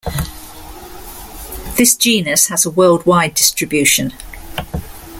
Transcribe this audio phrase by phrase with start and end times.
[1.77, 4.13] This genus has a worldwide distribution.